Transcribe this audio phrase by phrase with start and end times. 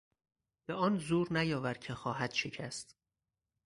[0.65, 2.97] به آن زور نیاور که خواهد شکست.